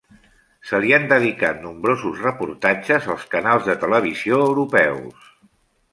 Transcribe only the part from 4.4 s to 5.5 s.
europeus.